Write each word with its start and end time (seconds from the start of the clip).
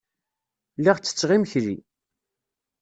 Lliɣ 0.77 0.97
ttetteɣ 0.97 1.29
imekli. 1.35 1.75